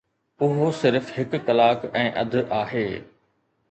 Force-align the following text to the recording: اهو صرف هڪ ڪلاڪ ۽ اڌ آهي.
اهو 0.47 0.69
صرف 0.77 1.13
هڪ 1.19 1.43
ڪلاڪ 1.51 1.87
۽ 2.05 2.09
اڌ 2.25 2.43
آهي. 2.65 2.87